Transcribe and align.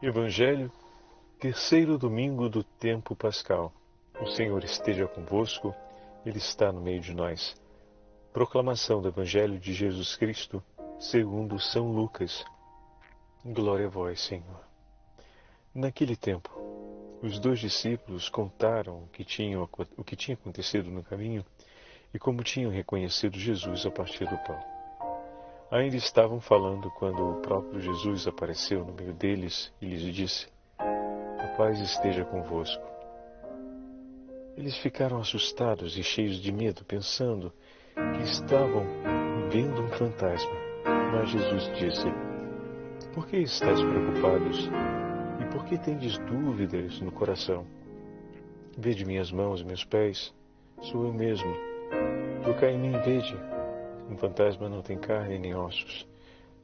Evangelho, 0.00 0.70
terceiro 1.40 1.98
domingo 1.98 2.48
do 2.48 2.62
tempo 2.62 3.16
pascal. 3.16 3.72
O 4.20 4.26
Senhor 4.26 4.62
esteja 4.62 5.08
convosco, 5.08 5.74
Ele 6.24 6.38
está 6.38 6.70
no 6.70 6.80
meio 6.80 7.00
de 7.00 7.12
nós. 7.12 7.60
Proclamação 8.32 9.02
do 9.02 9.08
Evangelho 9.08 9.58
de 9.58 9.72
Jesus 9.72 10.14
Cristo, 10.14 10.62
segundo 11.00 11.58
São 11.58 11.90
Lucas. 11.90 12.44
Glória 13.44 13.86
a 13.86 13.90
vós, 13.90 14.20
Senhor. 14.20 14.64
Naquele 15.74 16.14
tempo, 16.14 16.48
os 17.20 17.40
dois 17.40 17.58
discípulos 17.58 18.28
contaram 18.28 19.02
o 19.02 19.08
que, 19.08 19.24
tinham, 19.24 19.68
o 19.96 20.04
que 20.04 20.14
tinha 20.14 20.36
acontecido 20.36 20.92
no 20.92 21.02
caminho 21.02 21.44
e 22.14 22.20
como 22.20 22.44
tinham 22.44 22.70
reconhecido 22.70 23.36
Jesus 23.36 23.84
a 23.84 23.90
partir 23.90 24.28
do 24.28 24.38
pão. 24.38 24.77
Ainda 25.70 25.96
estavam 25.96 26.40
falando 26.40 26.90
quando 26.92 27.22
o 27.22 27.42
próprio 27.42 27.78
Jesus 27.78 28.26
apareceu 28.26 28.86
no 28.86 28.94
meio 28.94 29.12
deles 29.12 29.70
e 29.82 29.86
lhes 29.86 30.14
disse: 30.14 30.48
A 30.78 31.54
paz 31.58 31.78
esteja 31.78 32.24
convosco. 32.24 32.82
Eles 34.56 34.78
ficaram 34.78 35.20
assustados 35.20 35.98
e 35.98 36.02
cheios 36.02 36.40
de 36.40 36.50
medo, 36.50 36.86
pensando 36.86 37.52
que 37.94 38.22
estavam 38.22 38.82
vendo 39.50 39.82
um 39.82 39.88
fantasma. 39.88 40.56
Mas 41.12 41.28
Jesus 41.28 41.64
disse: 41.76 42.06
Por 43.12 43.26
que 43.26 43.36
estáis 43.36 43.82
preocupados? 43.82 44.70
E 45.38 45.44
por 45.52 45.66
que 45.66 45.76
tendes 45.76 46.16
dúvidas 46.20 46.98
no 47.02 47.12
coração? 47.12 47.66
Vede 48.78 49.04
minhas 49.04 49.30
mãos 49.30 49.60
e 49.60 49.66
meus 49.66 49.84
pés, 49.84 50.34
sou 50.80 51.04
eu 51.04 51.12
mesmo. 51.12 51.54
Tocai 52.42 52.72
em 52.72 52.78
mim 52.78 52.94
e 52.94 52.98
vede 53.00 53.57
um 54.08 54.16
fantasma 54.16 54.68
não 54.68 54.80
tem 54.80 54.96
carne 54.98 55.38
nem 55.38 55.54
ossos, 55.54 56.08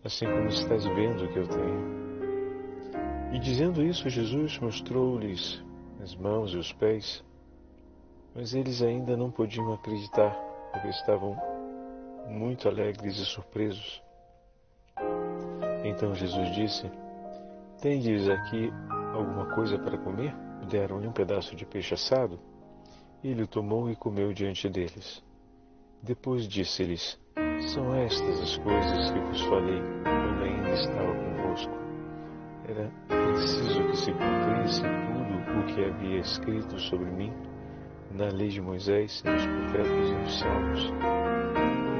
assim 0.03 0.27
como 0.27 0.49
estás 0.49 0.85
vendo 0.87 1.29
que 1.33 1.39
eu 1.39 1.47
tenho. 1.47 2.05
E 3.33 3.39
dizendo 3.39 3.83
isso, 3.83 4.09
Jesus 4.09 4.59
mostrou-lhes 4.59 5.63
as 6.03 6.15
mãos 6.15 6.53
e 6.53 6.57
os 6.57 6.73
pés, 6.73 7.25
mas 8.35 8.55
eles 8.55 8.83
ainda 8.83 9.17
não 9.17 9.31
podiam 9.31 9.73
acreditar, 9.73 10.31
porque 10.73 10.89
estavam 10.89 11.37
muito 12.29 12.69
alegres 12.69 13.19
e 13.19 13.25
surpresos. 13.25 14.03
Então 15.85 16.15
Jesus 16.15 16.55
disse: 16.55 16.91
Tendes 17.81 18.29
aqui 18.29 18.71
alguma 19.13 19.55
coisa 19.55 19.79
para 19.79 19.99
comer? 19.99 20.35
Deram-lhe 20.69 21.07
um 21.07 21.13
pedaço 21.13 21.55
de 21.55 21.67
peixe 21.67 21.93
assado. 21.93 22.41
Ele 23.23 23.43
o 23.43 23.47
tomou 23.47 23.91
e 23.91 23.97
comeu 23.97 24.33
diante 24.33 24.69
deles. 24.69 25.23
Depois 26.03 26.49
disse-lhes: 26.49 27.19
são 27.63 27.95
estas 27.95 28.41
as 28.41 28.59
coisas 28.59 29.11
que 29.11 29.19
vos 29.21 29.41
falei 29.43 29.81
quando 30.03 30.43
ainda 30.45 30.71
estava 30.71 31.15
convosco. 31.15 31.73
Era 32.67 32.91
preciso 33.09 33.85
que 33.87 33.97
se 33.97 34.13
cumprisse 34.13 34.83
tudo 34.83 35.61
o 35.61 35.67
que 35.67 35.85
havia 35.85 36.19
escrito 36.21 36.79
sobre 36.79 37.11
mim 37.11 37.33
na 38.11 38.29
lei 38.29 38.49
de 38.49 38.61
Moisés, 38.61 39.23
nos 39.25 39.47
profetas 39.47 40.09
e 40.09 40.15
nos 40.15 40.39
salmos. 40.39 40.93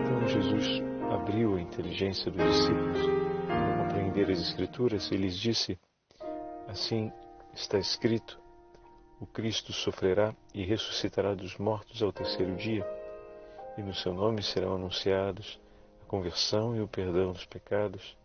Então 0.03 0.29
Jesus 0.29 0.83
abriu 1.11 1.57
a 1.57 1.61
inteligência 1.61 2.31
dos 2.31 2.45
discípulos 2.45 2.99
para 3.47 3.85
compreender 3.85 4.31
as 4.31 4.41
Escrituras 4.41 5.11
e 5.11 5.17
lhes 5.17 5.37
disse: 5.37 5.79
Assim 6.69 7.13
está 7.53 7.79
escrito: 7.79 8.39
o 9.21 9.27
Cristo 9.27 9.73
sofrerá 9.73 10.35
e 10.53 10.65
ressuscitará 10.65 11.35
dos 11.35 11.57
mortos 11.59 12.03
ao 12.03 12.13
terceiro 12.13 12.57
dia 12.57 12.85
e 13.77 13.83
no 13.83 13.95
seu 13.95 14.15
nome 14.15 14.43
serão 14.43 14.75
anunciados 14.75 15.61
a 16.03 16.05
conversão 16.07 16.77
e 16.77 16.81
o 16.81 16.89
perdão 16.89 17.33
dos 17.33 17.45
pecados 17.45 18.17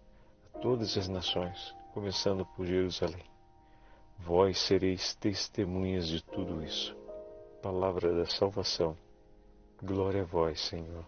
a 0.53 0.59
todas 0.59 0.97
as 0.97 1.07
nações, 1.07 1.75
começando 1.93 2.45
por 2.45 2.65
Jerusalém. 2.65 3.23
Vós 4.17 4.59
sereis 4.59 5.15
testemunhas 5.15 6.07
de 6.07 6.21
tudo 6.23 6.63
isso. 6.63 6.95
Palavra 7.61 8.13
da 8.13 8.25
salvação. 8.25 8.95
Glória 9.81 10.21
a 10.21 10.25
vós, 10.25 10.59
Senhor. 10.59 11.05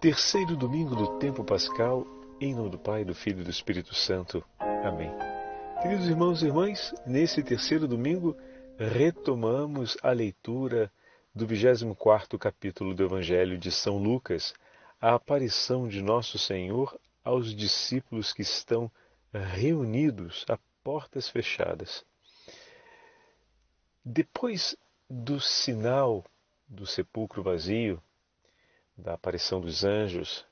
Terceiro 0.00 0.56
domingo 0.56 0.94
do 0.94 1.18
tempo 1.18 1.44
pascal, 1.44 2.06
em 2.40 2.54
nome 2.54 2.70
do 2.70 2.78
Pai, 2.78 3.04
do 3.04 3.14
Filho 3.14 3.40
e 3.40 3.44
do 3.44 3.50
Espírito 3.50 3.94
Santo. 3.94 4.44
Amém. 4.58 5.10
Queridos 5.80 6.06
irmãos 6.08 6.42
e 6.42 6.46
irmãs, 6.46 6.94
nesse 7.06 7.42
terceiro 7.42 7.86
domingo, 7.86 8.36
retomamos 8.78 9.96
a 10.02 10.10
leitura 10.10 10.90
do 11.34 11.46
24 11.46 12.38
capítulo 12.38 12.94
do 12.94 13.04
Evangelho 13.04 13.56
de 13.56 13.70
São 13.70 13.98
Lucas, 13.98 14.54
a 15.00 15.14
aparição 15.14 15.86
de 15.86 16.02
Nosso 16.02 16.38
Senhor 16.38 16.98
aos 17.22 17.54
discípulos 17.54 18.32
que 18.32 18.42
estão 18.42 18.90
reunidos 19.32 20.44
a 20.48 20.58
portas 20.82 21.28
fechadas. 21.28 22.04
Depois 24.04 24.76
do 25.08 25.40
sinal 25.40 26.24
do 26.66 26.86
sepulcro 26.86 27.42
vazio, 27.42 28.02
da 28.96 29.14
aparição 29.14 29.60
dos 29.60 29.84
anjos, 29.84 30.44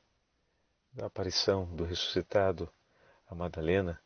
da 0.93 1.07
aparição 1.07 1.65
do 1.75 1.85
ressuscitado 1.85 2.69
a 3.27 3.35
Madalena, 3.35 4.01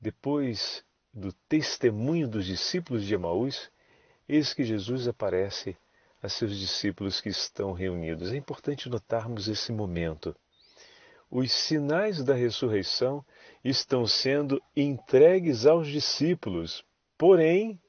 depois 0.00 0.84
do 1.14 1.32
testemunho 1.48 2.26
dos 2.26 2.44
discípulos 2.44 3.04
de 3.04 3.14
Emaús, 3.14 3.70
eis 4.28 4.52
que 4.52 4.64
Jesus 4.64 5.06
aparece 5.06 5.76
a 6.20 6.28
seus 6.28 6.58
discípulos 6.58 7.20
que 7.20 7.28
estão 7.28 7.72
reunidos. 7.72 8.32
É 8.32 8.36
importante 8.36 8.88
notarmos 8.88 9.46
esse 9.46 9.70
momento. 9.70 10.34
Os 11.30 11.52
sinais 11.52 12.24
da 12.24 12.34
ressurreição 12.34 13.24
estão 13.62 14.06
sendo 14.06 14.60
entregues 14.76 15.66
aos 15.66 15.86
discípulos, 15.86 16.84
porém, 17.16 17.80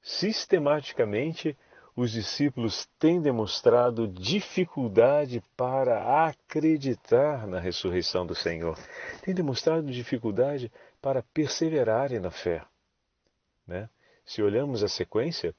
sistematicamente, 0.00 1.56
os 1.94 2.10
discípulos 2.10 2.88
têm 2.98 3.20
demonstrado 3.20 4.08
dificuldade 4.08 5.42
para 5.56 6.26
acreditar 6.26 7.46
na 7.46 7.60
ressurreição 7.60 8.26
do 8.26 8.34
Senhor, 8.34 8.78
têm 9.22 9.34
demonstrado 9.34 9.90
dificuldade 9.90 10.72
para 11.02 11.22
perseverarem 11.34 12.20
na 12.20 12.30
fé. 12.30 12.64
Né? 13.66 13.90
Se 14.24 14.40
olhamos 14.40 14.84
a 14.84 14.88
sequência, 14.88 15.52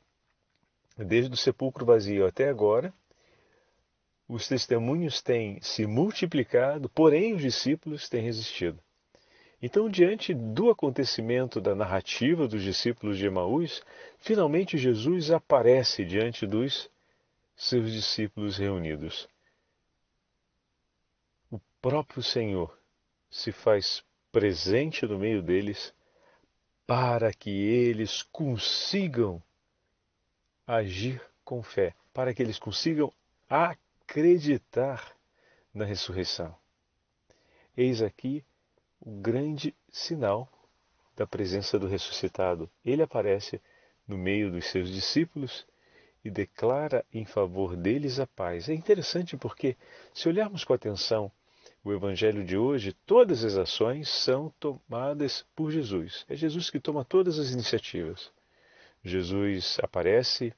desde 0.98 1.34
o 1.34 1.38
sepulcro 1.38 1.86
vazio 1.86 2.26
até 2.26 2.48
agora, 2.48 2.94
os 4.28 4.48
testemunhos 4.48 5.22
têm 5.22 5.62
se 5.62 5.86
multiplicado, 5.86 6.88
porém 6.90 7.34
os 7.34 7.42
discípulos 7.42 8.08
têm 8.08 8.24
resistido. 8.24 8.80
Então, 9.62 9.90
diante 9.90 10.34
do 10.34 10.70
acontecimento 10.70 11.60
da 11.62 11.76
narrativa 11.76 12.48
dos 12.48 12.64
discípulos 12.64 13.18
de 13.18 13.26
Emaús, 13.26 13.84
finalmente 14.20 14.78
Jesus 14.78 15.30
aparece 15.30 16.06
diante 16.06 16.48
dos 16.48 16.90
seus 17.56 17.92
discípulos 17.92 18.58
reunidos. 18.58 19.28
O 21.52 21.60
próprio 21.82 22.24
Senhor 22.24 22.78
se 23.30 23.52
faz 23.52 24.04
presente 24.34 25.06
no 25.06 25.20
meio 25.20 25.44
deles 25.44 25.94
para 26.88 27.32
que 27.32 27.52
eles 27.52 28.24
consigam 28.24 29.42
agir 30.66 31.22
com 31.46 31.62
fé, 31.62 31.94
para 32.12 32.34
que 32.34 32.42
eles 32.42 32.58
consigam 32.58 33.14
acreditar 33.48 35.16
na 35.72 35.86
ressurreição. 35.86 36.54
Eis 37.78 38.02
aqui 38.02 38.44
o 39.00 39.12
grande 39.12 39.74
sinal 39.92 40.50
da 41.16 41.28
presença 41.28 41.78
do 41.78 41.88
ressuscitado. 41.88 42.68
Ele 42.84 43.04
aparece 43.04 43.62
no 44.08 44.18
meio 44.18 44.52
dos 44.52 44.66
seus 44.66 44.92
discípulos 44.92 45.66
e 46.26 46.32
declara 46.32 47.06
em 47.14 47.24
favor 47.24 47.76
deles 47.76 48.20
a 48.20 48.26
paz. 48.26 48.68
É 48.68 48.74
interessante 48.74 49.38
porque, 49.38 49.78
se 50.12 50.28
olharmos 50.28 50.64
com 50.64 50.74
atenção 50.74 51.32
o 51.84 51.92
Evangelho 51.92 52.46
de 52.46 52.56
hoje, 52.56 52.94
todas 53.06 53.44
as 53.44 53.58
ações 53.58 54.08
são 54.08 54.50
tomadas 54.60 55.46
por 55.54 55.70
Jesus. 55.70 56.26
É 56.30 56.36
Jesus 56.36 56.70
que 56.70 56.80
toma 56.80 57.04
todas 57.04 57.38
as 57.38 57.52
iniciativas. 57.52 58.32
Jesus 59.04 59.78
aparece, 59.82 60.54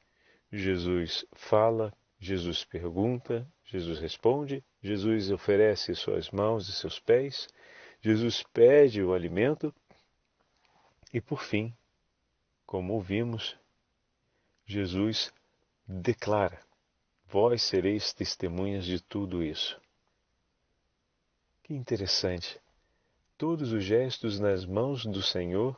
Jesus 0.51 1.25
fala, 1.33 1.91
Jesus 2.19 2.63
pergunta, 2.63 3.47
Jesus 3.63 3.99
responde, 3.99 4.63
Jesus 4.83 5.31
oferece 5.31 5.95
suas 5.95 6.29
mãos 6.29 6.69
e 6.69 6.73
seus 6.73 6.99
pés, 6.99 7.47
Jesus 8.01 8.43
pede 8.53 9.01
o 9.01 9.13
alimento 9.13 9.73
e, 11.11 11.19
por 11.19 11.41
fim, 11.41 11.73
como 12.67 12.93
ouvimos, 12.93 13.57
Jesus 14.63 15.33
declara: 15.87 16.59
Vós 17.27 17.63
sereis 17.63 18.13
testemunhas 18.13 18.85
de 18.85 19.01
tudo 19.01 19.43
isso. 19.43 19.79
Que 21.65 21.73
interessante! 21.73 22.61
Todos 23.37 23.73
os 23.73 23.83
gestos 23.83 24.39
nas 24.39 24.65
mãos 24.65 25.05
do 25.05 25.21
Senhor, 25.21 25.77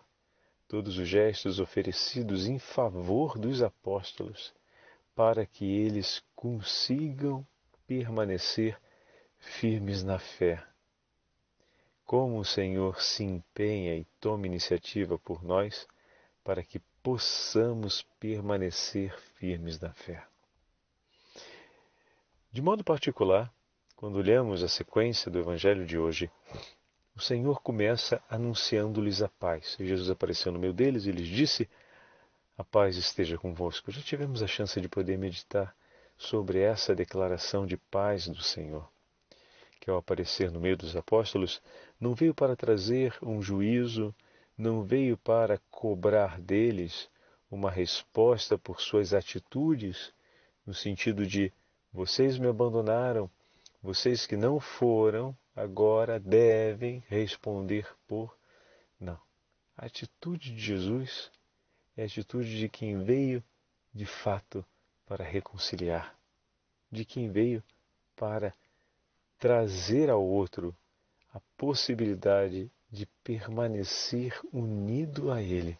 todos 0.68 1.00
os 1.00 1.08
gestos 1.08 1.60
oferecidos 1.60 2.46
em 2.46 2.60
favor 2.60 3.40
dos 3.40 3.64
apóstolos, 3.64 4.54
para 5.16 5.46
que 5.46 5.66
eles 5.66 6.22
consigam 6.36 7.44
permanecer 7.88 8.80
firmes 9.40 10.04
na 10.04 10.20
fé 10.20 10.64
como 12.08 12.40
o 12.40 12.46
Senhor 12.46 13.02
se 13.02 13.26
empenha 13.26 13.94
e 13.94 14.06
toma 14.22 14.48
iniciativa 14.48 15.20
por 15.20 15.44
nós 15.44 15.86
para 16.42 16.64
que 16.64 16.80
possamos 17.04 18.02
permanecer 18.18 19.14
firmes 19.36 19.78
na 19.78 19.92
fé. 19.92 20.26
De 22.50 22.62
modo 22.62 22.82
particular, 22.82 23.54
quando 23.98 24.18
olhamos 24.18 24.64
a 24.64 24.68
sequência 24.68 25.32
do 25.32 25.40
Evangelho 25.40 25.84
de 25.84 25.98
hoje, 25.98 26.30
o 27.16 27.20
Senhor 27.20 27.60
começa 27.64 28.22
anunciando-lhes 28.30 29.24
a 29.24 29.28
paz. 29.28 29.76
Jesus 29.80 30.12
apareceu 30.12 30.52
no 30.52 30.60
meio 30.60 30.72
deles 30.72 31.08
e 31.08 31.12
lhes 31.12 31.28
disse: 31.28 31.68
A 32.56 32.64
paz 32.64 32.96
esteja 32.96 33.40
convosco. 33.40 33.92
Já 33.92 34.00
tivemos 34.04 34.44
a 34.44 34.48
chance 34.48 34.80
de 34.80 34.88
poder 34.88 35.18
meditar 35.18 35.76
sobre 36.16 36.60
essa 36.60 36.94
declaração 36.94 37.66
de 37.66 37.76
paz 37.76 38.28
do 38.28 38.40
Senhor, 38.40 38.88
que 39.80 39.90
ao 39.90 39.98
aparecer 39.98 40.52
no 40.52 40.60
meio 40.60 40.78
dos 40.78 40.96
apóstolos, 40.96 41.60
não 42.00 42.14
veio 42.14 42.36
para 42.36 42.56
trazer 42.56 43.18
um 43.20 43.42
juízo, 43.42 44.14
não 44.56 44.84
veio 44.84 45.18
para 45.18 45.60
cobrar 45.72 46.40
deles 46.40 47.10
uma 47.50 47.72
resposta 47.72 48.60
por 48.60 48.80
suas 48.80 49.12
atitudes, 49.12 50.14
no 50.68 50.74
sentido 50.74 51.26
de 51.26 51.52
vocês 51.92 52.38
me 52.38 52.48
abandonaram, 52.48 53.28
vocês 53.82 54.26
que 54.26 54.36
não 54.36 54.60
foram, 54.60 55.38
agora 55.56 56.20
devem 56.20 57.04
responder 57.08 57.88
por 58.08 58.36
não. 59.00 59.20
A 59.78 59.86
atitude 59.86 60.54
de 60.54 60.60
Jesus 60.60 61.32
é 61.96 62.04
a 62.04 62.06
atitude 62.06 62.58
de 62.58 62.68
quem 62.70 63.04
veio 63.04 63.44
de 63.94 64.06
fato 64.06 64.66
para 65.06 65.24
reconciliar, 65.24 66.16
de 66.92 67.06
quem 67.06 67.32
veio 67.32 67.64
para 68.16 68.54
trazer 69.40 70.10
ao 70.10 70.24
outro 70.24 70.76
a 71.34 71.40
possibilidade 71.56 72.72
de 72.90 73.06
permanecer 73.24 74.40
unido 74.52 75.32
a 75.32 75.42
Ele. 75.42 75.78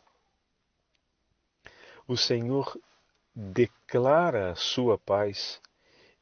O 2.08 2.16
Senhor 2.16 2.80
declara 3.36 4.52
a 4.52 4.56
sua 4.56 4.98
paz 4.98 5.62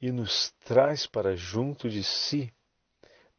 e 0.05 0.11
nos 0.11 0.53
traz 0.63 1.07
para 1.07 1.35
junto 1.35 1.89
de 1.89 2.03
si. 2.03 2.53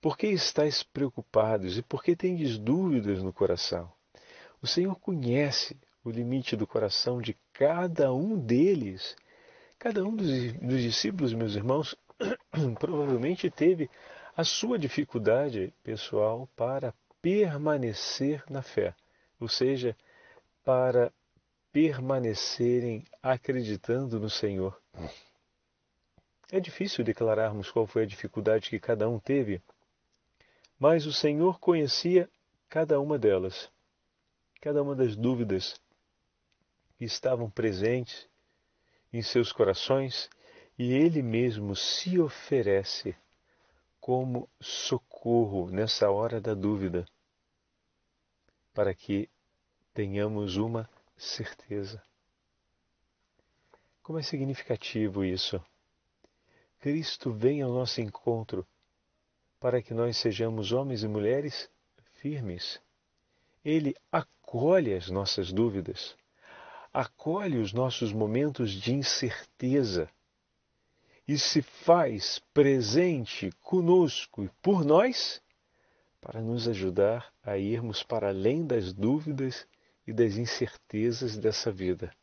Por 0.00 0.18
que 0.18 0.26
estáis 0.26 0.82
preocupados 0.82 1.78
e 1.78 1.82
por 1.82 2.02
que 2.02 2.16
tendes 2.16 2.58
dúvidas 2.58 3.22
no 3.22 3.32
coração? 3.32 3.92
O 4.60 4.66
Senhor 4.66 4.98
conhece 4.98 5.76
o 6.04 6.10
limite 6.10 6.56
do 6.56 6.66
coração 6.66 7.22
de 7.22 7.36
cada 7.52 8.12
um 8.12 8.36
deles. 8.36 9.14
Cada 9.78 10.02
um 10.02 10.16
dos, 10.16 10.54
dos 10.54 10.82
discípulos, 10.82 11.32
meus 11.32 11.54
irmãos, 11.54 11.96
provavelmente 12.80 13.48
teve 13.48 13.88
a 14.36 14.42
sua 14.42 14.76
dificuldade 14.76 15.72
pessoal 15.84 16.48
para 16.56 16.92
permanecer 17.22 18.42
na 18.50 18.60
fé, 18.60 18.92
ou 19.38 19.48
seja, 19.48 19.96
para 20.64 21.12
permanecerem 21.72 23.04
acreditando 23.22 24.18
no 24.18 24.28
Senhor. 24.28 24.76
É 26.50 26.60
difícil 26.60 27.04
declararmos 27.04 27.70
qual 27.72 27.86
foi 27.86 28.04
a 28.04 28.06
dificuldade 28.06 28.70
que 28.70 28.78
cada 28.78 29.08
um 29.08 29.18
teve, 29.18 29.60
mas 30.78 31.04
o 31.04 31.12
Senhor 31.12 31.58
conhecia 31.58 32.30
cada 32.68 33.00
uma 33.00 33.18
delas, 33.18 33.68
cada 34.60 34.80
uma 34.80 34.94
das 34.94 35.16
dúvidas 35.16 35.80
que 36.96 37.04
estavam 37.04 37.50
presentes 37.50 38.28
em 39.12 39.22
seus 39.22 39.52
corações 39.52 40.30
e 40.78 40.92
Ele 40.92 41.20
mesmo 41.20 41.74
se 41.74 42.18
oferece 42.20 43.16
como 44.00 44.48
socorro 44.60 45.68
nessa 45.68 46.10
hora 46.10 46.40
da 46.40 46.54
dúvida, 46.54 47.04
para 48.72 48.94
que 48.94 49.28
tenhamos 49.92 50.56
uma 50.56 50.88
certeza. 51.16 52.00
Como 54.00 54.18
é 54.20 54.22
significativo 54.22 55.24
isso! 55.24 55.60
Cristo 56.86 57.32
vem 57.32 57.62
ao 57.62 57.72
nosso 57.72 58.00
encontro 58.00 58.64
para 59.58 59.82
que 59.82 59.92
nós 59.92 60.18
sejamos 60.18 60.70
homens 60.70 61.02
e 61.02 61.08
mulheres 61.08 61.68
firmes. 62.12 62.80
Ele 63.64 63.92
acolhe 64.12 64.94
as 64.94 65.10
nossas 65.10 65.50
dúvidas, 65.50 66.14
acolhe 66.94 67.58
os 67.58 67.72
nossos 67.72 68.12
momentos 68.12 68.70
de 68.70 68.94
incerteza 68.94 70.08
e 71.26 71.36
se 71.36 71.60
faz 71.60 72.40
presente 72.54 73.50
conosco 73.60 74.44
e 74.44 74.48
por 74.62 74.84
nós 74.84 75.42
para 76.20 76.40
nos 76.40 76.68
ajudar 76.68 77.34
a 77.42 77.58
irmos 77.58 78.04
para 78.04 78.28
além 78.28 78.64
das 78.64 78.92
dúvidas 78.92 79.66
e 80.06 80.12
das 80.12 80.36
incertezas 80.36 81.36
dessa 81.36 81.72
vida. 81.72 82.14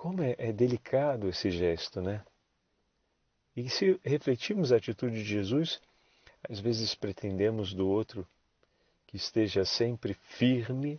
Como 0.00 0.22
é, 0.22 0.34
é 0.38 0.50
delicado 0.50 1.28
esse 1.28 1.50
gesto, 1.50 2.00
né? 2.00 2.24
E 3.54 3.68
se 3.68 4.00
refletirmos 4.02 4.72
a 4.72 4.76
atitude 4.76 5.22
de 5.22 5.28
Jesus, 5.28 5.78
às 6.48 6.58
vezes 6.58 6.94
pretendemos 6.94 7.74
do 7.74 7.86
outro 7.86 8.26
que 9.06 9.18
esteja 9.18 9.62
sempre 9.62 10.14
firme, 10.14 10.98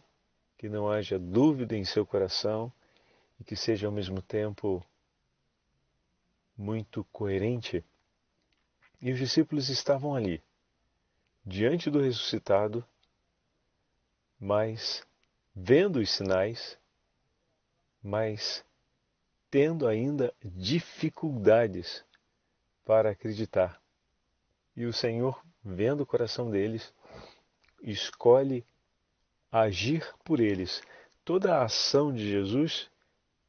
que 0.55 0.69
não 0.69 0.87
haja 0.87 1.17
dúvida 1.17 1.75
em 1.75 1.83
seu 1.83 2.05
coração 2.05 2.71
e 3.39 3.43
que 3.43 3.55
seja 3.55 3.87
ao 3.87 3.91
mesmo 3.91 4.21
tempo 4.21 4.85
muito 6.55 7.03
coerente. 7.05 7.83
E 9.01 9.11
os 9.11 9.17
discípulos 9.17 9.69
estavam 9.69 10.13
ali, 10.13 10.43
diante 11.43 11.89
do 11.89 11.99
ressuscitado, 11.99 12.85
mas 14.39 15.03
vendo 15.55 15.99
os 15.99 16.11
sinais, 16.11 16.77
mas 18.03 18.63
tendo 19.51 19.85
ainda 19.85 20.33
dificuldades 20.43 22.03
para 22.85 23.11
acreditar. 23.11 23.81
E 24.75 24.85
o 24.85 24.93
Senhor, 24.93 25.39
vendo 25.61 26.01
o 26.01 26.05
coração 26.05 26.49
deles, 26.49 26.93
escolhe 27.83 28.65
agir 29.51 30.09
por 30.23 30.39
eles. 30.39 30.81
Toda 31.25 31.57
a 31.57 31.65
ação 31.65 32.13
de 32.13 32.27
Jesus 32.31 32.89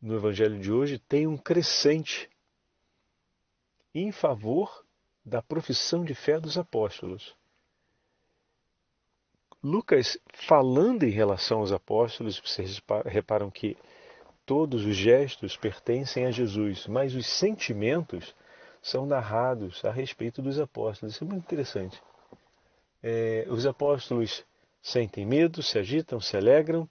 no 0.00 0.16
Evangelho 0.16 0.58
de 0.58 0.72
hoje 0.72 0.98
tem 0.98 1.28
um 1.28 1.38
crescente 1.38 2.28
em 3.94 4.10
favor 4.10 4.84
da 5.24 5.40
profissão 5.40 6.04
de 6.04 6.14
fé 6.14 6.40
dos 6.40 6.58
apóstolos. 6.58 7.36
Lucas, 9.62 10.18
falando 10.34 11.04
em 11.04 11.10
relação 11.10 11.60
aos 11.60 11.70
apóstolos, 11.70 12.40
vocês 12.40 12.82
reparam 13.06 13.48
que 13.48 13.76
todos 14.44 14.84
os 14.84 14.96
gestos 14.96 15.56
pertencem 15.56 16.26
a 16.26 16.30
Jesus, 16.30 16.86
mas 16.86 17.14
os 17.14 17.26
sentimentos 17.26 18.34
são 18.82 19.06
narrados 19.06 19.84
a 19.84 19.90
respeito 19.90 20.42
dos 20.42 20.58
apóstolos. 20.58 21.14
Isso 21.14 21.24
é 21.24 21.26
muito 21.26 21.44
interessante. 21.44 22.02
É, 23.02 23.46
os 23.48 23.66
apóstolos 23.66 24.44
sentem 24.82 25.24
medo, 25.24 25.62
se 25.62 25.78
agitam, 25.78 26.20
se 26.20 26.36
alegram, 26.36 26.88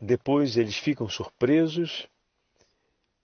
depois 0.00 0.56
eles 0.56 0.76
ficam 0.76 1.08
surpresos, 1.08 2.06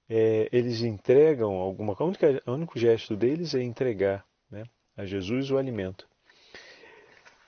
é, 0.08 0.48
eles 0.50 0.80
entregam 0.82 1.52
alguma 1.52 1.94
coisa. 1.94 2.42
O 2.46 2.52
único 2.52 2.78
gesto 2.78 3.16
deles 3.16 3.54
é 3.54 3.62
entregar 3.62 4.24
né, 4.50 4.64
a 4.96 5.04
Jesus 5.04 5.50
o 5.50 5.58
alimento. 5.58 6.08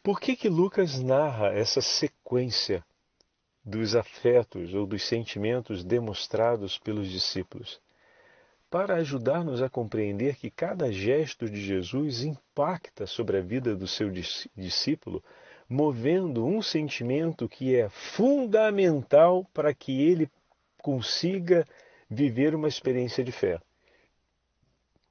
Por 0.02 0.20
que, 0.20 0.36
que 0.36 0.50
Lucas 0.50 1.00
narra 1.00 1.48
essa 1.54 1.80
sequência 1.80 2.84
dos 3.64 3.96
afetos 3.96 4.74
ou 4.74 4.86
dos 4.86 5.02
sentimentos 5.04 5.82
demonstrados 5.82 6.78
pelos 6.78 7.08
discípulos, 7.08 7.80
para 8.68 8.96
ajudar-nos 8.96 9.62
a 9.62 9.70
compreender 9.70 10.36
que 10.36 10.50
cada 10.50 10.92
gesto 10.92 11.48
de 11.48 11.64
Jesus 11.64 12.22
impacta 12.22 13.06
sobre 13.06 13.38
a 13.38 13.40
vida 13.40 13.74
do 13.74 13.86
seu 13.86 14.10
discípulo, 14.54 15.24
movendo 15.68 16.44
um 16.44 16.60
sentimento 16.60 17.48
que 17.48 17.74
é 17.74 17.88
fundamental 17.88 19.46
para 19.54 19.72
que 19.72 20.02
ele 20.02 20.30
consiga 20.76 21.66
viver 22.10 22.54
uma 22.54 22.68
experiência 22.68 23.24
de 23.24 23.32
fé. 23.32 23.58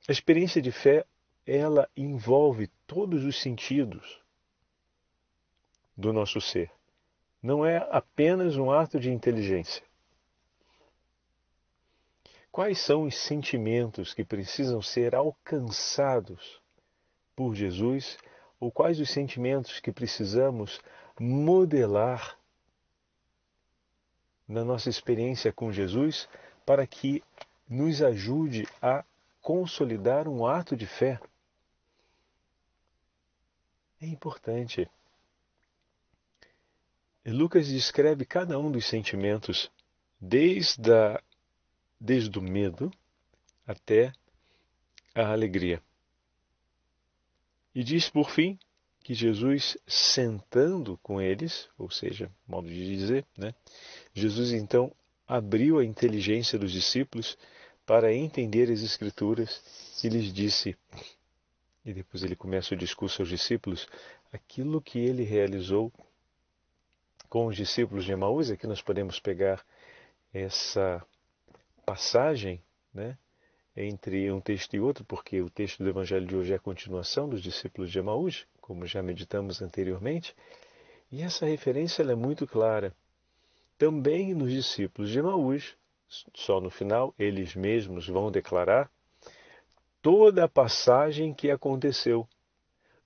A 0.08 0.12
experiência 0.12 0.62
de 0.62 0.72
fé, 0.72 1.06
ela 1.48 1.90
envolve 1.98 2.70
todos 2.86 3.24
os 3.24 3.42
sentidos 3.42 4.22
do 5.98 6.14
nosso 6.14 6.40
ser 6.40 6.70
não 7.44 7.66
é 7.66 7.86
apenas 7.92 8.56
um 8.56 8.72
ato 8.72 8.98
de 8.98 9.12
inteligência. 9.12 9.84
Quais 12.50 12.80
são 12.80 13.04
os 13.04 13.18
sentimentos 13.18 14.14
que 14.14 14.24
precisam 14.24 14.82
ser 14.82 15.14
alcançados 15.14 16.62
por 17.36 17.54
Jesus 17.54 18.18
ou 18.60 18.72
quais 18.72 19.00
os 19.00 19.10
sentimentos 19.10 19.82
que 19.82 19.92
precisamos 19.92 20.80
modelar 21.20 22.38
na 24.48 24.64
nossa 24.64 24.90
experiência 24.90 25.52
com 25.52 25.72
Jesus 25.72 26.30
para 26.66 26.88
que 26.88 27.22
nos 27.68 28.02
ajude 28.02 28.68
a 28.82 29.04
consolidar 29.42 30.28
um 30.30 30.46
ato 30.46 30.78
de 30.78 30.86
fé. 30.86 31.20
É 34.02 34.06
importante. 34.06 34.90
Lucas 37.32 37.68
descreve 37.68 38.26
cada 38.26 38.60
um 38.60 38.72
dos 38.72 38.86
sentimentos, 38.86 39.72
desde, 40.20 40.92
a, 40.92 41.22
desde 42.00 42.38
o 42.38 42.42
medo 42.42 42.92
até 43.66 44.12
a 45.16 45.32
alegria. 45.32 45.82
E 47.74 47.84
diz, 47.84 48.10
por 48.10 48.30
fim, 48.30 48.60
que 49.04 49.14
Jesus, 49.14 49.78
sentando 49.88 50.98
com 51.04 51.22
eles, 51.22 51.70
ou 51.78 51.90
seja, 51.90 52.32
modo 52.48 52.68
de 52.68 52.96
dizer, 52.96 53.26
né? 53.38 53.54
Jesus 54.14 54.52
então 54.52 54.92
abriu 55.28 55.80
a 55.80 55.86
inteligência 55.86 56.58
dos 56.58 56.72
discípulos 56.72 57.38
para 57.86 58.14
entender 58.14 58.72
as 58.72 58.82
Escrituras 58.82 59.62
e 60.04 60.10
lhes 60.10 60.32
disse, 60.32 60.76
e 61.86 61.94
depois 61.94 62.24
ele 62.24 62.36
começa 62.36 62.74
o 62.74 62.78
discurso 62.78 63.22
aos 63.22 63.30
discípulos, 63.30 63.88
aquilo 64.32 64.82
que 64.82 65.00
ele 65.00 65.24
realizou 65.24 65.92
com 67.34 67.48
os 67.48 67.56
discípulos 67.56 68.06
de 68.06 68.12
Emaús, 68.12 68.52
aqui 68.52 68.68
nós 68.68 68.80
podemos 68.80 69.20
pegar 69.20 69.66
essa 70.32 71.04
passagem, 71.84 72.62
né? 72.94 73.18
entre 73.76 74.32
um 74.32 74.40
texto 74.40 74.76
e 74.76 74.80
outro, 74.80 75.04
porque 75.04 75.42
o 75.42 75.50
texto 75.50 75.82
do 75.82 75.90
Evangelho 75.90 76.28
de 76.28 76.36
hoje 76.36 76.54
é 76.54 76.58
a 76.58 76.60
continuação 76.60 77.28
dos 77.28 77.42
discípulos 77.42 77.92
de 77.92 77.98
Emaús, 77.98 78.46
como 78.62 78.86
já 78.86 79.02
meditamos 79.02 79.64
anteriormente, 79.64 80.36
e 81.12 81.24
essa 81.24 81.48
referência 81.48 82.04
é 82.04 82.14
muito 82.14 82.46
clara. 82.46 82.94
Também 83.80 84.36
nos 84.36 84.52
discípulos 84.52 85.10
de 85.10 85.18
Emaús, 85.18 85.76
só 86.36 86.62
no 86.62 86.70
final, 86.70 87.16
eles 87.18 87.56
mesmos 87.56 88.08
vão 88.08 88.32
declarar 88.32 88.92
toda 90.04 90.44
a 90.44 90.48
passagem 90.48 91.34
que 91.34 91.50
aconteceu, 91.50 92.28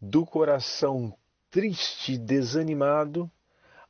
do 0.02 0.26
coração 0.26 1.18
triste, 1.50 2.18
desanimado, 2.18 3.32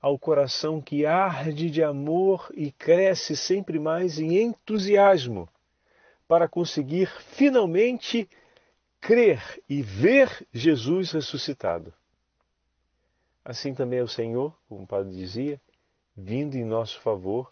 ao 0.01 0.17
coração 0.17 0.81
que 0.81 1.05
arde 1.05 1.69
de 1.69 1.83
amor 1.83 2.51
e 2.53 2.71
cresce 2.71 3.35
sempre 3.35 3.79
mais 3.79 4.19
em 4.19 4.37
entusiasmo 4.37 5.49
para 6.27 6.47
conseguir 6.47 7.07
finalmente 7.21 8.29
crer 8.99 9.41
e 9.67 9.81
ver 9.81 10.45
Jesus 10.53 11.11
ressuscitado. 11.11 11.93
Assim 13.43 13.73
também 13.73 13.99
é 13.99 14.03
o 14.03 14.07
Senhor, 14.07 14.53
como 14.67 14.83
o 14.83 14.87
Padre 14.87 15.13
dizia, 15.13 15.59
vindo 16.15 16.55
em 16.55 16.65
nosso 16.65 16.99
favor, 16.99 17.51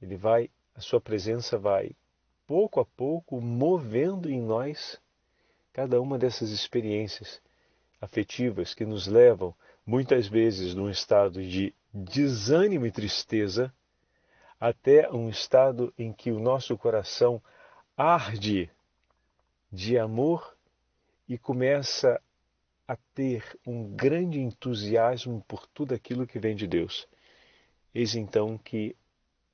ele 0.00 0.16
vai, 0.16 0.50
a 0.74 0.80
sua 0.80 1.00
presença 1.00 1.56
vai 1.58 1.92
pouco 2.46 2.80
a 2.80 2.84
pouco 2.84 3.40
movendo 3.40 4.30
em 4.30 4.40
nós 4.40 5.00
cada 5.72 6.00
uma 6.00 6.18
dessas 6.18 6.50
experiências 6.50 7.40
afetivas 8.00 8.72
que 8.72 8.84
nos 8.84 9.06
levam 9.06 9.54
muitas 9.86 10.26
vezes 10.26 10.74
num 10.74 10.90
estado 10.90 11.42
de 11.42 11.72
desânimo 11.94 12.84
e 12.84 12.90
tristeza 12.90 13.72
até 14.58 15.10
um 15.10 15.28
estado 15.28 15.94
em 15.96 16.12
que 16.12 16.32
o 16.32 16.40
nosso 16.40 16.76
coração 16.76 17.40
arde 17.96 18.68
de 19.70 19.96
amor 19.96 20.56
e 21.28 21.38
começa 21.38 22.20
a 22.88 22.96
ter 23.14 23.44
um 23.66 23.94
grande 23.94 24.40
entusiasmo 24.40 25.44
por 25.46 25.66
tudo 25.68 25.94
aquilo 25.94 26.26
que 26.26 26.38
vem 26.38 26.54
de 26.54 26.66
Deus. 26.66 27.06
Eis 27.94 28.14
então 28.14 28.58
que 28.58 28.96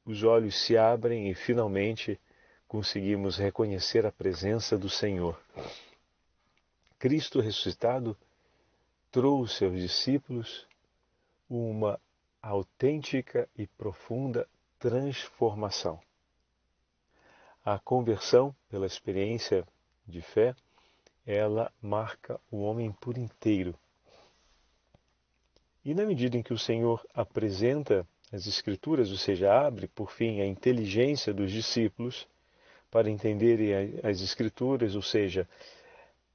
os 0.05 0.23
olhos 0.23 0.57
se 0.57 0.77
abrem 0.77 1.31
e 1.31 1.35
finalmente 1.35 2.21
conseguimos 2.67 3.37
reconhecer 3.37 4.05
a 4.07 4.12
presença 4.12 4.77
do 4.77 4.89
Senhor. 4.89 5.39
Cristo 6.99 7.41
ressuscitado 7.41 8.17
trouxe 9.12 9.66
aos 9.66 9.78
discípulos 9.78 10.66
uma 11.49 12.00
autêntica 12.40 13.47
e 13.57 13.66
profunda 13.66 14.49
transformação. 14.78 16.00
A 17.64 17.78
conversão, 17.78 18.57
pela 18.71 18.87
experiência 18.87 19.64
de 20.09 20.23
fé, 20.23 20.57
ela 21.26 21.71
marca 21.81 22.40
o 22.50 22.62
homem 22.62 22.90
por 22.90 23.16
inteiro. 23.19 23.78
E 25.85 25.95
na 25.95 26.04
medida 26.04 26.37
em 26.37 26.42
que 26.42 26.54
o 26.54 26.59
Senhor 26.59 27.04
apresenta 27.14 28.07
as 28.33 28.47
Escrituras, 28.47 29.11
ou 29.11 29.19
seja, 29.19 29.52
abre, 29.52 29.87
por 29.88 30.11
fim, 30.11 30.40
a 30.40 30.47
inteligência 30.47 31.35
dos 31.35 31.52
discípulos 31.52 32.26
para 32.90 33.11
entenderem 33.11 34.00
as 34.02 34.21
Escrituras, 34.23 34.95
ou 34.97 35.02
seja, 35.02 35.47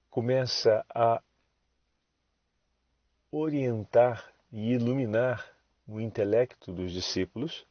começa 0.10 0.86
a 0.90 1.22
orientar 3.38 4.34
e 4.52 4.74
iluminar 4.74 5.48
o 5.88 6.00
intelecto 6.00 6.74
dos 6.74 6.92
discípulos, 6.92 7.66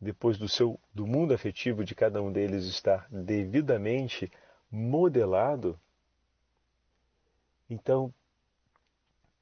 depois 0.00 0.36
do, 0.36 0.48
seu, 0.48 0.78
do 0.94 1.06
mundo 1.06 1.32
afetivo 1.32 1.84
de 1.84 1.94
cada 1.94 2.20
um 2.20 2.30
deles 2.30 2.64
estar 2.66 3.08
devidamente 3.10 4.30
modelado, 4.70 5.78
então 7.68 8.12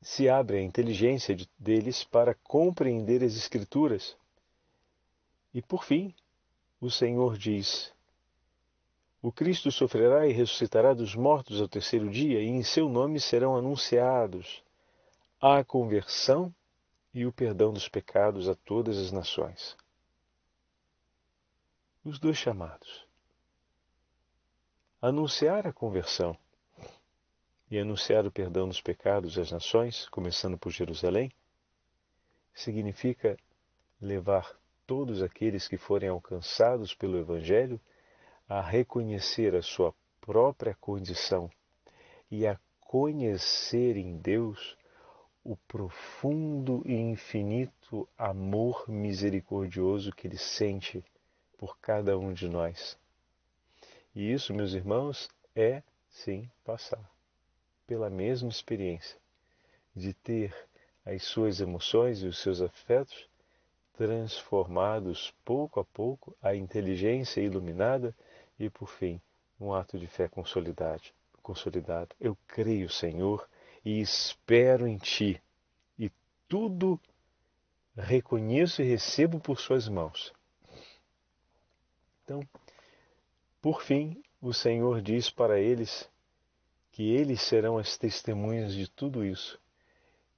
se 0.01 0.29
abre 0.29 0.59
a 0.59 0.63
inteligência 0.63 1.35
de, 1.35 1.49
deles 1.59 2.05
para 2.05 2.35
compreender 2.35 3.23
as 3.23 3.37
Escrituras. 3.37 4.17
E 5.53 5.61
por 5.61 5.85
fim, 5.85 6.15
o 6.81 6.91
Senhor 6.91 7.37
diz: 7.37 7.93
O 9.21 9.33
Cristo 9.33 9.71
sofrerá 9.71 10.27
e 10.27 10.33
ressuscitará 10.33 10.95
dos 10.95 11.15
mortos 11.15 11.61
ao 11.61 11.69
terceiro 11.69 12.09
dia, 12.09 12.41
e 12.41 12.47
em 12.47 12.63
seu 12.63 12.89
nome 12.89 13.21
serão 13.21 13.57
anunciados 13.57 14.63
a 15.41 15.65
conversão 15.65 16.55
e 17.13 17.27
o 17.27 17.33
perdão 17.33 17.73
dos 17.73 17.89
pecados 17.89 18.49
a 18.49 18.55
todas 18.55 18.99
as 18.99 19.11
nações 19.11 19.77
os 22.05 22.19
dois 22.19 22.37
chamados. 22.37 23.07
Anunciar 25.03 25.67
a 25.67 25.73
conversão 25.73 26.37
e 27.71 27.79
anunciar 27.79 28.27
o 28.27 28.31
perdão 28.31 28.67
dos 28.67 28.81
pecados 28.81 29.39
às 29.39 29.51
nações, 29.51 30.09
começando 30.09 30.59
por 30.59 30.71
Jerusalém, 30.71 31.31
significa 32.55 33.37
levar 34.01 34.59
todos 34.87 35.23
aqueles 35.23 35.69
que 35.69 35.77
forem 35.77 36.09
alcançados 36.09 36.95
pelo 36.95 37.19
Evangelho 37.19 37.81
a 38.49 38.61
reconhecer 38.61 39.55
a 39.55 39.63
sua 39.63 39.95
própria 40.21 40.75
condição 40.81 41.51
e 42.31 42.47
a 42.47 42.59
conhecer 42.81 43.97
em 43.97 44.19
Deus 44.19 44.77
o 45.45 45.57
profundo 45.57 46.83
e 46.85 46.95
infinito 46.95 48.09
amor 48.17 48.85
misericordioso 48.89 50.13
que 50.13 50.27
ele 50.27 50.39
sente 50.39 51.05
por 51.57 51.79
cada 51.79 52.19
um 52.19 52.33
de 52.33 52.49
nós. 52.49 52.99
E 54.15 54.33
isso, 54.33 54.53
meus 54.53 54.75
irmãos, 54.75 55.29
é 55.55 55.83
sim 56.09 56.51
passar 56.65 57.11
pela 57.87 58.11
mesma 58.11 58.49
experiência 58.49 59.19
de 59.95 60.13
ter 60.13 60.55
as 61.05 61.23
suas 61.25 61.61
emoções 61.61 62.23
e 62.23 62.27
os 62.27 62.39
seus 62.39 62.61
afetos 62.61 63.29
transformados 63.95 65.35
pouco 65.45 65.81
a 65.81 65.85
pouco, 65.85 66.37
a 66.41 66.55
inteligência 66.55 67.41
iluminada 67.41 68.15
e, 68.59 68.71
por 68.71 68.89
fim, 68.89 69.21
um 69.61 69.75
ato 69.75 69.99
de 69.99 70.07
fé 70.07 70.29
consolidado. 70.29 71.03
consolidado. 71.43 72.15
Eu 72.21 72.37
creio, 72.47 72.89
Senhor, 72.89 73.47
e 73.85 74.01
espero 74.01 74.87
em 74.87 74.99
Ti, 74.99 75.43
e 75.99 76.11
tudo 76.49 77.01
reconheço 77.97 78.83
e 78.83 78.85
recebo 78.85 79.41
por 79.41 79.59
Suas 79.59 79.89
mãos. 79.89 80.33
Então, 82.25 82.41
por 83.61 83.83
fim, 83.83 84.23
o 84.41 84.53
Senhor 84.55 85.03
diz 85.03 85.31
para 85.31 85.59
eles 85.61 86.09
que 86.93 87.11
eles 87.11 87.43
serão 87.43 87.79
as 87.79 87.97
testemunhas 87.97 88.75
de 88.75 88.89
tudo 88.89 89.25
isso. 89.25 89.59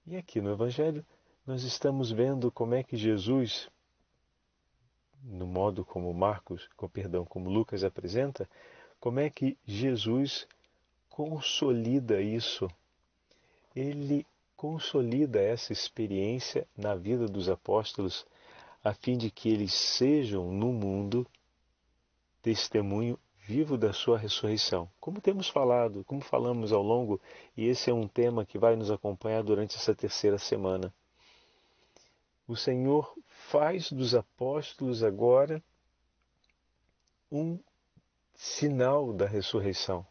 E 0.07 0.17
aqui 0.17 0.41
no 0.41 0.53
Evangelho 0.53 1.05
nós 1.47 1.65
estamos 1.65 2.11
vendo 2.11 2.51
como 2.51 2.75
é 2.75 2.83
que 2.83 2.97
Jesus, 2.97 3.69
no 5.23 5.47
modo 5.47 5.85
como 5.85 6.13
Marcos, 6.15 6.69
com 6.77 6.89
perdão, 6.89 7.25
como 7.25 7.51
Lucas 7.51 7.85
apresenta, 7.85 8.49
como 9.01 9.19
é 9.19 9.29
que 9.29 9.59
Jesus 9.67 10.47
consolida 11.09 12.21
isso. 12.21 12.69
Ele 13.75 14.27
consolida 14.57 15.41
essa 15.41 15.73
experiência 15.73 16.67
na 16.77 16.95
vida 16.95 17.27
dos 17.27 17.49
apóstolos 17.49 18.27
a 18.85 18.93
fim 18.93 19.17
de 19.17 19.31
que 19.31 19.49
eles 19.49 19.73
sejam 19.73 20.53
no 20.53 20.73
mundo 20.73 21.27
testemunho 22.43 23.19
vivo 23.45 23.77
da 23.77 23.93
sua 23.93 24.19
ressurreição. 24.19 24.89
Como 25.01 25.21
temos 25.21 25.49
falado, 25.49 26.05
como 26.05 26.21
falamos 26.21 26.73
ao 26.73 26.83
longo, 26.83 27.21
e 27.57 27.67
esse 27.67 27.91
é 27.91 27.95
um 27.95 28.07
tema 28.09 28.45
que 28.45 28.59
vai 28.59 28.77
nos 28.77 28.91
acompanhar 28.91 29.43
durante 29.43 29.77
essa 29.77 29.95
terceira 29.95 30.39
semana. 30.39 30.93
O 32.47 32.57
Senhor 32.57 33.17
faz 33.49 33.91
dos 33.91 34.15
apóstolos 34.15 35.03
agora 35.03 35.63
um 37.31 37.59
sinal 38.35 39.13
da 39.13 39.27
ressurreição. 39.27 40.07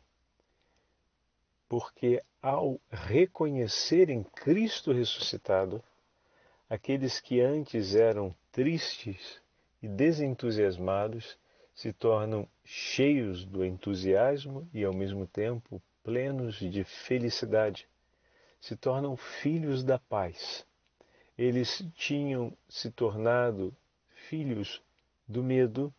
Porque 1.72 2.22
ao 2.42 2.82
reconhecerem 2.92 4.24
Cristo 4.24 4.92
ressuscitado, 4.92 5.82
aqueles 6.70 7.22
que 7.22 7.40
antes 7.40 7.96
eram 7.96 8.36
tristes 8.52 9.42
e 9.82 9.88
desentusiasmados 9.88 11.38
se 11.74 11.94
tornam 11.94 12.46
cheios 12.66 13.46
do 13.46 13.64
entusiasmo 13.64 14.68
e 14.74 14.84
ao 14.84 14.94
mesmo 14.94 15.26
tempo 15.26 15.82
plenos 16.04 16.56
de 16.56 16.84
felicidade, 16.84 17.88
se 18.60 18.76
tornam 18.76 19.16
filhos 19.16 19.82
da 19.82 19.98
paz. 19.98 20.66
Eles 21.38 21.82
tinham 21.96 22.52
se 22.68 22.92
tornado 22.92 23.74
filhos 24.28 24.82
do 25.26 25.42
medo 25.42 25.94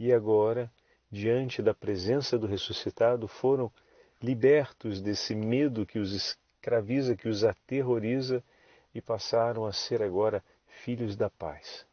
e 0.00 0.12
agora, 0.12 0.68
diante 1.08 1.62
da 1.62 1.72
presença 1.72 2.36
do 2.36 2.48
ressuscitado, 2.48 3.28
foram 3.28 3.70
libertos 4.22 5.00
desse 5.00 5.34
medo 5.34 5.84
que 5.84 5.98
os 5.98 6.12
escraviza, 6.12 7.16
que 7.16 7.28
os 7.28 7.42
aterroriza 7.42 8.42
e 8.94 9.00
passaram 9.00 9.66
a 9.66 9.72
ser 9.72 10.02
agora 10.02 10.42
filhos 10.84 11.16
da 11.16 11.28
paz. 11.28 11.84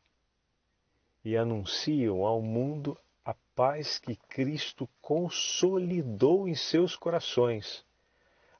E 1.25 1.35
anunciam 1.35 2.25
ao 2.25 2.41
mundo 2.41 2.97
a 3.25 3.35
paz 3.55 3.99
que 3.99 4.15
Cristo 4.15 4.87
consolidou 5.01 6.47
em 6.47 6.55
seus 6.55 6.95
corações. 6.95 7.83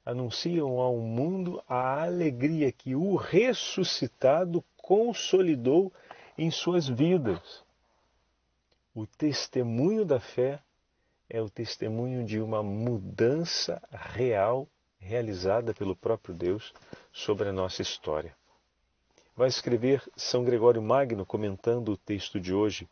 Anunciam 0.04 0.80
ao 0.80 0.96
mundo 0.96 1.62
a 1.68 2.02
alegria 2.02 2.72
que 2.72 2.94
o 2.94 3.16
ressuscitado 3.16 4.64
consolidou 4.76 5.92
em 6.36 6.50
suas 6.50 6.88
vidas. 6.88 7.64
O 8.94 9.06
testemunho 9.06 10.04
da 10.04 10.18
fé 10.18 10.60
é 11.30 11.40
o 11.40 11.48
testemunho 11.48 12.24
de 12.24 12.40
uma 12.40 12.62
mudança 12.62 13.80
real 13.90 14.68
realizada 14.98 15.72
pelo 15.72 15.96
próprio 15.96 16.34
Deus 16.34 16.74
sobre 17.12 17.48
a 17.48 17.52
nossa 17.52 17.80
história. 17.80 18.36
Vai 19.36 19.48
escrever 19.48 20.02
São 20.16 20.44
Gregório 20.44 20.82
Magno 20.82 21.24
comentando 21.24 21.92
o 21.92 21.96
texto 21.96 22.38
de 22.38 22.52
hoje 22.52 22.88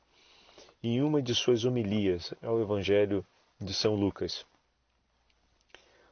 em 0.83 1.03
uma 1.03 1.21
de 1.21 1.35
suas 1.35 1.65
homilias 1.65 2.33
ao 2.41 2.61
Evangelho 2.61 3.27
de 3.61 3.75
São 3.75 3.95
Lucas. 3.95 4.47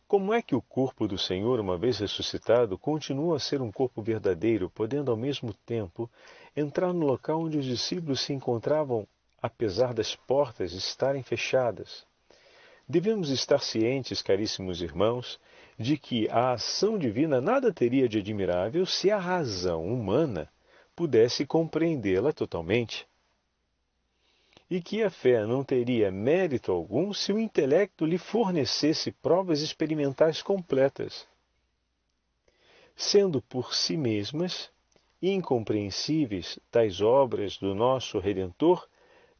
Como 0.09 0.33
é 0.33 0.41
que 0.41 0.55
o 0.55 0.63
corpo 0.63 1.09
do 1.09 1.19
Senhor, 1.19 1.59
uma 1.59 1.77
vez 1.77 1.99
ressuscitado, 1.99 2.79
continua 2.79 3.37
a 3.37 3.41
ser 3.41 3.61
um 3.61 3.73
corpo 3.73 4.01
verdadeiro, 4.01 4.71
podendo 4.71 5.11
ao 5.11 5.17
mesmo 5.17 5.53
tempo 5.53 6.09
entrar 6.57 6.93
no 6.93 7.05
local 7.05 7.41
onde 7.41 7.59
os 7.59 7.65
discípulos 7.65 8.21
se 8.21 8.33
encontravam, 8.33 9.07
apesar 9.43 9.93
das 9.93 10.15
portas 10.15 10.73
estarem 10.73 11.25
fechadas? 11.25 12.06
Devemos 12.89 13.31
estar 13.31 13.61
cientes, 13.61 14.23
caríssimos 14.23 14.81
irmãos, 14.81 15.41
de 15.79 15.99
que 15.99 16.29
a 16.31 16.53
ação 16.53 16.97
divina 16.99 17.41
nada 17.41 17.73
teria 17.73 18.09
de 18.09 18.19
admirável 18.19 18.87
se 18.87 19.11
a 19.11 19.19
razão 19.19 19.85
humana 19.85 20.49
pudesse 20.95 21.45
compreendê-la 21.45 22.33
totalmente 22.33 23.07
e 24.69 24.81
que 24.81 25.03
a 25.03 25.11
fé 25.11 25.47
não 25.47 25.63
teria 25.63 26.11
mérito 26.11 26.73
algum 26.73 27.13
se 27.13 27.33
o 27.33 27.39
intelecto 27.39 28.05
lhe 28.05 28.19
fornecesse 28.19 29.13
provas 29.13 29.61
experimentais 29.61 30.43
completas. 30.43 31.27
Sendo 32.97 33.41
por 33.43 33.75
si 33.75 33.97
mesmas 33.97 34.71
incompreensíveis, 35.23 36.59
tais 36.71 37.01
obras 37.01 37.59
do 37.59 37.75
nosso 37.75 38.19
Redentor 38.19 38.89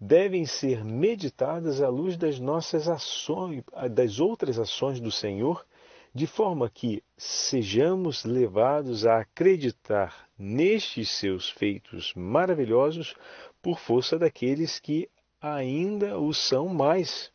devem 0.01 0.45
ser 0.45 0.85
meditadas 0.85 1.81
à 1.81 1.89
luz 1.89 2.17
das 2.17 2.39
nossas 2.39 2.89
ações, 2.89 3.65
das 3.91 4.21
outras 4.21 4.59
ações 4.59 5.01
do 5.01 5.11
Senhor, 5.11 5.67
de 6.15 6.27
forma 6.27 6.71
que 6.71 7.03
sejamos 7.17 8.25
levados 8.25 9.07
a 9.07 9.21
acreditar 9.21 10.29
nestes 10.39 11.11
seus 11.11 11.51
feitos 11.51 12.13
maravilhosos 12.15 13.15
por 13.61 13.79
força 13.79 14.19
daqueles 14.19 14.79
que 14.79 15.09
ainda 15.41 16.19
o 16.19 16.33
são 16.33 16.69
mais. 16.69 17.31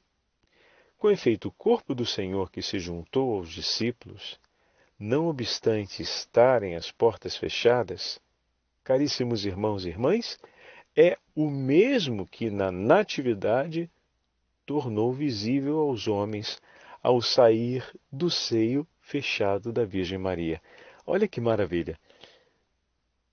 Com 0.98 1.10
efeito, 1.10 1.48
o 1.48 1.52
corpo 1.52 1.96
do 1.96 2.06
Senhor 2.06 2.52
que 2.52 2.62
se 2.62 2.80
juntou 2.80 3.36
aos 3.36 3.50
discípulos, 3.50 4.40
não 5.00 5.28
obstante 5.28 6.04
estarem 6.04 6.76
as 6.76 6.92
portas 6.92 7.36
fechadas, 7.36 8.20
caríssimos 8.84 9.46
irmãos 9.46 9.84
e 9.84 9.90
irmãs, 9.90 10.40
é 10.96 11.18
o 11.36 11.50
mesmo 11.50 12.28
que 12.28 12.50
na 12.50 12.72
Natividade 12.72 13.90
tornou 14.66 15.14
visível 15.14 15.80
aos 15.80 16.08
homens 16.08 16.62
ao 17.02 17.22
sair 17.22 17.84
do 18.12 18.30
seio 18.30 18.88
fechado 19.00 19.72
da 19.72 19.84
Virgem 19.84 20.18
Maria. 20.18 20.62
Olha 21.06 21.28
que 21.28 21.42
maravilha! 21.42 21.98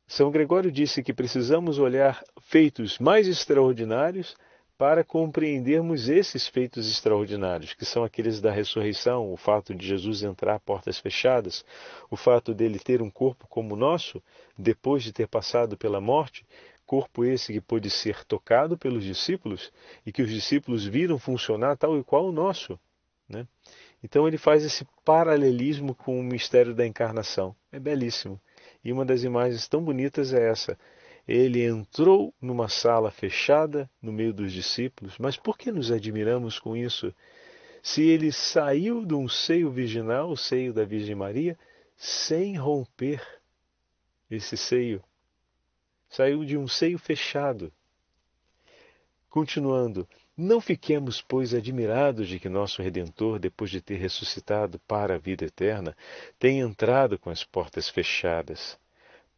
São 0.06 0.30
Gregório 0.30 0.72
disse 0.72 1.02
que 1.02 1.12
precisamos 1.12 1.78
olhar 1.78 2.24
feitos 2.40 2.98
mais 2.98 3.28
extraordinários 3.28 4.34
para 4.78 5.02
compreendermos 5.02 6.08
esses 6.08 6.46
feitos 6.46 6.88
extraordinários, 6.90 7.74
que 7.74 7.84
são 7.84 8.04
aqueles 8.04 8.40
da 8.40 8.52
ressurreição, 8.52 9.30
o 9.30 9.36
fato 9.36 9.74
de 9.74 9.84
Jesus 9.84 10.22
entrar 10.22 10.60
portas 10.60 10.98
fechadas, 10.98 11.64
o 12.08 12.16
fato 12.16 12.54
dele 12.54 12.78
ter 12.78 13.02
um 13.02 13.10
corpo 13.10 13.46
como 13.48 13.74
o 13.74 13.76
nosso, 13.76 14.22
depois 14.56 15.02
de 15.02 15.12
ter 15.12 15.26
passado 15.26 15.76
pela 15.76 16.00
morte, 16.00 16.46
corpo 16.88 17.24
esse 17.24 17.52
que 17.52 17.60
pôde 17.60 17.90
ser 17.90 18.24
tocado 18.24 18.78
pelos 18.78 19.04
discípulos 19.04 19.70
e 20.04 20.10
que 20.10 20.22
os 20.22 20.30
discípulos 20.30 20.84
viram 20.84 21.18
funcionar 21.18 21.76
tal 21.76 21.98
e 21.98 22.02
qual 22.02 22.26
o 22.26 22.32
nosso. 22.32 22.80
Né? 23.28 23.46
Então 24.02 24.26
ele 24.26 24.38
faz 24.38 24.64
esse 24.64 24.86
paralelismo 25.04 25.94
com 25.94 26.18
o 26.18 26.24
mistério 26.24 26.74
da 26.74 26.86
encarnação. 26.86 27.54
É 27.70 27.78
belíssimo. 27.78 28.40
E 28.82 28.90
uma 28.92 29.04
das 29.04 29.22
imagens 29.22 29.68
tão 29.68 29.82
bonitas 29.82 30.32
é 30.32 30.48
essa 30.48 30.78
ele 31.28 31.62
entrou 31.62 32.32
numa 32.40 32.70
sala 32.70 33.10
fechada 33.10 33.88
no 34.00 34.10
meio 34.10 34.32
dos 34.32 34.50
discípulos, 34.50 35.18
mas 35.18 35.36
por 35.36 35.58
que 35.58 35.70
nos 35.70 35.92
admiramos 35.92 36.58
com 36.58 36.74
isso? 36.74 37.14
Se 37.82 38.02
ele 38.02 38.32
saiu 38.32 39.04
de 39.04 39.14
um 39.14 39.28
seio 39.28 39.70
virginal, 39.70 40.30
o 40.30 40.36
seio 40.36 40.72
da 40.72 40.84
Virgem 40.84 41.14
Maria, 41.14 41.58
sem 41.94 42.56
romper 42.56 43.22
esse 44.30 44.56
seio, 44.56 45.04
saiu 46.08 46.44
de 46.44 46.56
um 46.56 46.66
seio 46.66 46.98
fechado. 46.98 47.72
Continuando, 49.28 50.08
não 50.36 50.60
fiquemos, 50.60 51.20
pois, 51.20 51.52
admirados 51.52 52.28
de 52.28 52.38
que 52.38 52.48
nosso 52.48 52.82
Redentor, 52.82 53.38
depois 53.38 53.70
de 53.70 53.80
ter 53.80 53.96
ressuscitado 53.96 54.78
para 54.80 55.16
a 55.16 55.18
vida 55.18 55.44
eterna, 55.44 55.96
tenha 56.38 56.64
entrado 56.64 57.18
com 57.18 57.30
as 57.30 57.44
portas 57.44 57.88
fechadas 57.88 58.78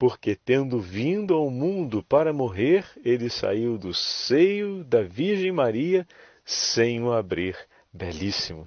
porque 0.00 0.34
tendo 0.34 0.80
vindo 0.80 1.34
ao 1.34 1.50
mundo 1.50 2.02
para 2.02 2.32
morrer, 2.32 2.86
ele 3.04 3.28
saiu 3.28 3.76
do 3.76 3.92
seio 3.92 4.82
da 4.82 5.02
Virgem 5.02 5.52
Maria 5.52 6.08
sem 6.42 7.02
o 7.02 7.12
abrir. 7.12 7.54
Belíssimo. 7.92 8.66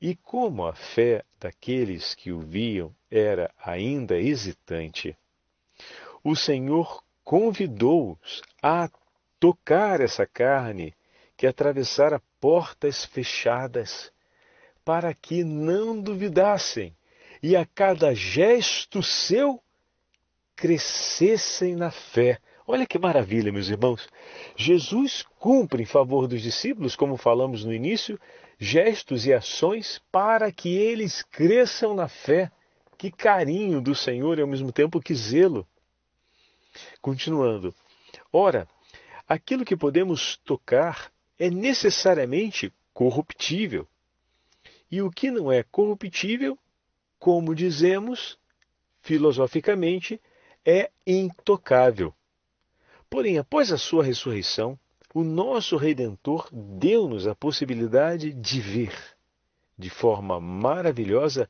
E 0.00 0.14
como 0.14 0.64
a 0.64 0.74
fé 0.74 1.24
daqueles 1.40 2.14
que 2.14 2.30
o 2.30 2.38
viam 2.38 2.94
era 3.10 3.52
ainda 3.58 4.16
hesitante, 4.16 5.16
o 6.22 6.36
Senhor 6.36 7.02
convidou-os 7.24 8.42
a 8.62 8.90
tocar 9.38 10.00
essa 10.00 10.26
carne 10.26 10.94
que 11.36 11.46
atravessara 11.46 12.20
portas 12.40 13.04
fechadas, 13.04 14.12
para 14.84 15.14
que 15.14 15.42
não 15.44 16.00
duvidassem, 16.00 16.94
e 17.42 17.56
a 17.56 17.64
cada 17.64 18.14
gesto 18.14 19.02
seu 19.02 19.62
crescessem 20.54 21.74
na 21.74 21.90
fé. 21.90 22.38
Olha 22.66 22.86
que 22.86 22.98
maravilha, 22.98 23.50
meus 23.50 23.68
irmãos. 23.68 24.06
Jesus 24.54 25.24
cumpre 25.38 25.82
em 25.82 25.86
favor 25.86 26.28
dos 26.28 26.42
discípulos, 26.42 26.94
como 26.94 27.16
falamos 27.16 27.64
no 27.64 27.72
início, 27.72 28.20
gestos 28.58 29.26
e 29.26 29.32
ações 29.32 30.00
para 30.12 30.52
que 30.52 30.76
eles 30.76 31.22
cresçam 31.22 31.94
na 31.94 32.08
fé. 32.08 32.50
Que 32.98 33.10
carinho 33.10 33.80
do 33.80 33.94
Senhor 33.94 34.38
e 34.38 34.42
ao 34.42 34.46
mesmo 34.46 34.70
tempo 34.70 35.00
que 35.00 35.14
zelo. 35.14 35.66
Continuando. 37.00 37.74
Ora, 38.32 38.68
aquilo 39.28 39.64
que 39.64 39.76
podemos 39.76 40.36
tocar 40.44 41.10
é 41.38 41.50
necessariamente 41.50 42.72
corruptível. 42.92 43.86
E 44.90 45.00
o 45.00 45.10
que 45.10 45.30
não 45.30 45.50
é 45.50 45.62
corruptível, 45.62 46.58
como 47.18 47.54
dizemos 47.54 48.38
filosoficamente, 49.00 50.20
é 50.64 50.90
intocável. 51.06 52.14
Porém, 53.08 53.38
após 53.38 53.72
a 53.72 53.78
sua 53.78 54.04
ressurreição, 54.04 54.78
o 55.14 55.24
nosso 55.24 55.76
Redentor 55.76 56.48
deu-nos 56.52 57.26
a 57.26 57.34
possibilidade 57.34 58.32
de 58.32 58.60
ver, 58.60 58.94
de 59.76 59.90
forma 59.90 60.38
maravilhosa 60.38 61.48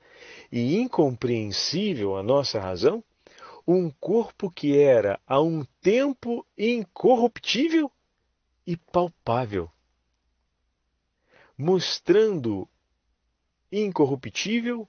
e 0.50 0.76
incompreensível 0.76 2.16
à 2.16 2.22
nossa 2.22 2.59
razão, 2.59 3.04
um 3.66 3.90
corpo 3.90 4.50
que 4.50 4.78
era 4.78 5.20
a 5.26 5.40
um 5.40 5.64
tempo 5.80 6.46
incorruptível 6.56 7.90
e 8.66 8.76
palpável. 8.76 9.70
mostrando 11.56 12.66
incorruptível, 13.70 14.88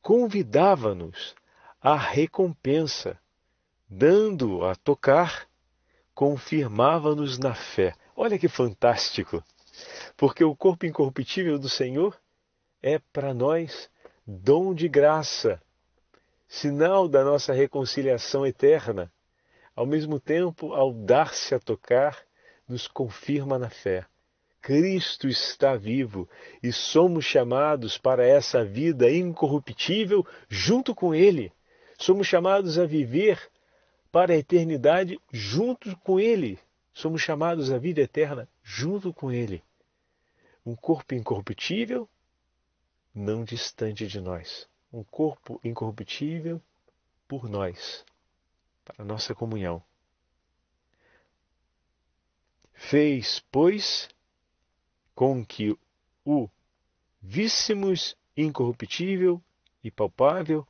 convidava-nos 0.00 1.34
à 1.80 1.96
recompensa, 1.96 3.18
dando 3.88 4.64
a 4.64 4.76
tocar, 4.76 5.48
confirmava-nos 6.14 7.38
na 7.38 7.54
fé. 7.54 7.92
Olha 8.14 8.38
que 8.38 8.48
fantástico! 8.48 9.42
Porque 10.16 10.44
o 10.44 10.54
corpo 10.54 10.86
incorruptível 10.86 11.58
do 11.58 11.68
Senhor 11.68 12.16
é 12.80 12.98
para 12.98 13.34
nós 13.34 13.90
dom 14.24 14.74
de 14.74 14.88
graça, 14.88 15.60
sinal 16.48 17.08
da 17.08 17.24
nossa 17.24 17.52
reconciliação 17.52 18.46
eterna. 18.46 19.12
Ao 19.74 19.86
mesmo 19.86 20.18
tempo, 20.18 20.72
ao 20.72 20.92
dar-se 20.92 21.54
a 21.54 21.58
tocar, 21.58 22.22
nos 22.68 22.88
confirma 22.88 23.58
na 23.58 23.68
fé. 23.68 24.06
Cristo 24.60 25.28
está 25.28 25.76
vivo 25.76 26.28
e 26.62 26.72
somos 26.72 27.24
chamados 27.24 27.96
para 27.98 28.26
essa 28.26 28.64
vida 28.64 29.10
incorruptível 29.10 30.26
junto 30.48 30.94
com 30.94 31.14
Ele. 31.14 31.52
Somos 31.98 32.26
chamados 32.26 32.78
a 32.78 32.84
viver 32.84 33.40
para 34.10 34.32
a 34.32 34.36
eternidade 34.36 35.20
junto 35.30 35.96
com 35.98 36.18
Ele. 36.18 36.58
Somos 36.92 37.22
chamados 37.22 37.70
à 37.70 37.78
vida 37.78 38.00
eterna 38.00 38.48
junto 38.62 39.12
com 39.12 39.30
Ele. 39.30 39.62
Um 40.64 40.74
corpo 40.74 41.14
incorruptível, 41.14 42.08
não 43.14 43.44
distante 43.44 44.06
de 44.06 44.20
nós. 44.20 44.66
Um 44.92 45.02
corpo 45.04 45.60
incorruptível 45.62 46.60
por 47.28 47.48
nós, 47.48 48.04
para 48.84 49.04
nossa 49.04 49.34
comunhão. 49.34 49.82
Fez, 52.72 53.42
pois, 53.50 54.08
com 55.14 55.44
que 55.44 55.76
o 56.24 56.48
víssemos 57.20 58.16
incorruptível 58.36 59.42
e 59.82 59.90
palpável 59.90 60.66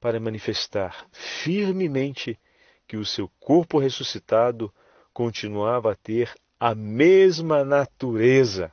para 0.00 0.20
manifestar 0.20 1.06
firmemente 1.12 2.38
que 2.86 2.96
o 2.96 3.06
seu 3.06 3.28
corpo 3.40 3.78
ressuscitado 3.78 4.72
continuava 5.12 5.92
a 5.92 5.94
ter 5.94 6.34
a 6.58 6.74
mesma 6.74 7.64
natureza, 7.64 8.72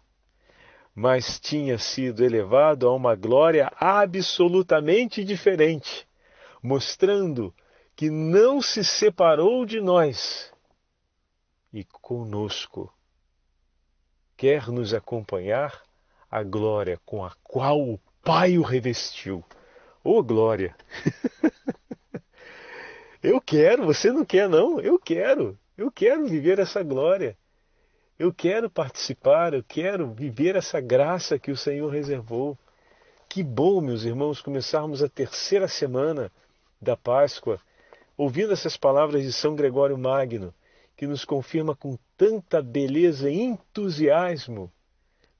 mas 0.94 1.40
tinha 1.40 1.78
sido 1.78 2.24
elevado 2.24 2.88
a 2.88 2.94
uma 2.94 3.16
glória 3.16 3.72
absolutamente 3.78 5.24
diferente, 5.24 6.08
mostrando 6.62 7.54
que 7.96 8.10
não 8.10 8.62
se 8.62 8.84
separou 8.84 9.66
de 9.66 9.80
nós 9.80 10.52
e 11.74 11.86
conosco 11.86 12.94
quer 14.36 14.68
nos 14.68 14.94
acompanhar 14.94 15.82
a 16.30 16.44
glória 16.44 17.00
com 17.06 17.24
a 17.24 17.32
qual 17.44 17.80
o 17.80 18.00
Pai 18.24 18.58
o 18.58 18.62
revestiu. 18.62 19.44
Ô 20.04 20.18
oh, 20.18 20.24
glória! 20.24 20.76
eu 23.22 23.42
quero, 23.42 23.86
você 23.86 24.12
não 24.12 24.24
quer 24.24 24.48
não? 24.48 24.80
Eu 24.80 25.00
quero. 25.00 25.58
Eu 25.76 25.92
quero 25.92 26.28
viver 26.28 26.60
essa 26.60 26.84
glória. 26.84 27.36
Eu 28.22 28.32
quero 28.32 28.70
participar, 28.70 29.52
eu 29.52 29.64
quero 29.64 30.14
viver 30.14 30.56
essa 30.56 30.80
graça 30.80 31.40
que 31.40 31.50
o 31.50 31.58
Senhor 31.58 31.90
reservou. 31.90 32.56
Que 33.28 33.42
bom, 33.42 33.82
meus 33.82 34.04
irmãos, 34.04 34.40
começarmos 34.40 35.02
a 35.02 35.10
terceira 35.10 35.68
semana 35.68 36.32
da 36.80 36.96
Páscoa 36.96 37.60
ouvindo 38.16 38.54
essas 38.54 38.78
palavras 38.78 39.24
de 39.24 39.34
São 39.34 39.56
Gregório 39.56 39.98
Magno 39.98 40.54
que 40.96 41.08
nos 41.08 41.26
confirma 41.26 41.76
com 41.76 41.98
tanta 42.16 42.62
beleza 42.62 43.28
e 43.28 43.42
entusiasmo 43.42 44.72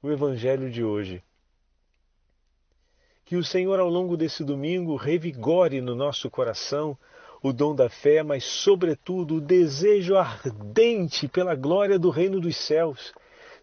o 0.02 0.10
Evangelho 0.10 0.68
de 0.68 0.82
hoje. 0.82 1.22
Que 3.24 3.36
o 3.36 3.44
Senhor, 3.44 3.78
ao 3.78 3.88
longo 3.88 4.16
desse 4.16 4.42
domingo, 4.42 4.96
revigore 4.96 5.80
no 5.80 5.94
nosso 5.94 6.28
coração 6.28 6.98
o 7.42 7.52
dom 7.52 7.74
da 7.74 7.88
fé, 7.88 8.22
mas, 8.22 8.44
sobretudo, 8.44 9.36
o 9.36 9.40
desejo 9.40 10.16
ardente 10.16 11.26
pela 11.26 11.54
glória 11.54 11.98
do 11.98 12.08
reino 12.08 12.40
dos 12.40 12.56
céus. 12.56 13.12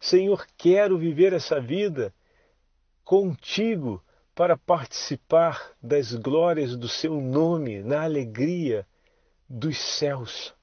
Senhor, 0.02 0.46
quero 0.58 0.98
viver 0.98 1.32
essa 1.32 1.62
vida 1.62 2.14
contigo 3.06 4.04
para 4.36 4.58
participar 4.58 5.72
das 5.82 6.14
glórias 6.14 6.76
do 6.76 6.88
seu 6.88 7.20
nome 7.22 7.82
na 7.82 8.04
alegria 8.04 8.86
dos 9.48 9.78
céus. 9.78 10.54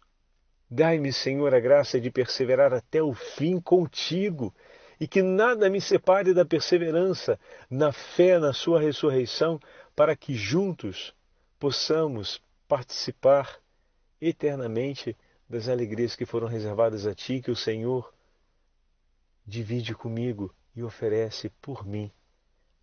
Dai-me, 0.71 1.13
Senhor, 1.13 1.55
a 1.55 1.61
graça 1.61 2.01
de 2.01 2.11
perseverar 2.11 2.75
até 2.75 3.03
o 3.03 3.15
fim 3.15 3.61
contigo 3.61 4.55
e 4.99 5.07
que 5.07 5.23
nada 5.23 5.71
me 5.71 5.81
separe 5.81 6.33
da 6.35 6.45
perseverança 6.45 7.39
na 7.71 7.93
fé 7.93 8.39
na 8.39 8.53
Sua 8.53 8.81
ressurreição, 8.81 9.61
para 9.95 10.17
que 10.17 10.35
juntos 10.35 11.15
possamos 11.59 12.41
participar 12.69 13.61
eternamente 14.21 15.17
das 15.49 15.69
alegrias 15.69 16.17
que 16.17 16.27
foram 16.27 16.49
reservadas 16.49 17.07
a 17.07 17.15
Ti, 17.15 17.41
que 17.41 17.51
o 17.51 17.57
Senhor 17.57 18.13
divide 19.47 19.95
comigo 19.95 20.53
e 20.75 20.83
oferece 20.83 21.49
por 21.61 21.87
mim. 21.87 22.11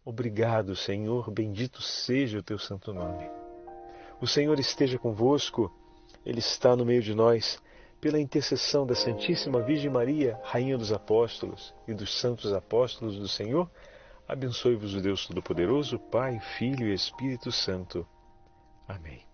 Obrigado, 0.06 0.76
Senhor, 0.76 1.30
bendito 1.32 1.82
seja 1.82 2.40
o 2.40 2.44
Teu 2.44 2.58
santo 2.58 2.94
nome. 2.94 3.30
O 4.22 4.28
Senhor 4.28 4.58
esteja 4.60 4.98
convosco, 4.98 5.72
Ele 6.26 6.40
está 6.40 6.76
no 6.76 6.86
meio 6.86 7.02
de 7.02 7.14
nós 7.14 7.62
pela 8.00 8.20
intercessão 8.20 8.86
da 8.86 8.96
Santíssima 8.96 9.62
Virgem 9.62 9.90
Maria, 9.90 10.38
Rainha 10.44 10.78
dos 10.78 10.92
Apóstolos 10.92 11.74
e 11.88 11.94
dos 11.94 12.14
Santos 12.20 12.52
Apóstolos 12.52 13.18
do 13.18 13.30
Senhor, 13.30 13.70
abençoe-vos 14.28 14.94
o 14.94 15.02
Deus 15.02 15.26
Todo-Poderoso, 15.26 15.98
Pai, 15.98 16.38
Filho 16.58 16.88
e 16.88 16.94
Espírito 16.94 17.50
Santo. 17.50 18.06
Amém. 18.88 19.33